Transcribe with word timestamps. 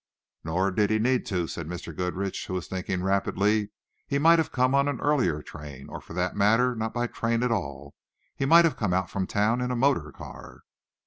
"Nor 0.43 0.71
did 0.71 0.89
he 0.89 0.97
need 0.97 1.27
to," 1.27 1.45
said 1.45 1.67
Mr. 1.67 1.95
Goodrich, 1.95 2.47
who 2.47 2.55
was 2.55 2.65
thinking 2.65 3.03
rapidly. 3.03 3.69
"He 4.07 4.17
might 4.17 4.39
have 4.39 4.51
come 4.51 4.73
on 4.73 4.87
an 4.87 4.99
earlier 4.99 5.43
train, 5.43 5.89
or, 5.89 6.01
for 6.01 6.13
that 6.13 6.35
matter, 6.35 6.73
not 6.73 6.91
by 6.91 7.05
train 7.05 7.43
at 7.43 7.51
all. 7.51 7.93
He 8.35 8.47
may 8.47 8.63
have 8.63 8.77
come 8.77 8.95
out 8.95 9.11
from 9.11 9.27
town 9.27 9.61
in 9.61 9.69
a 9.69 9.75
motor 9.75 10.11
car." 10.11 10.61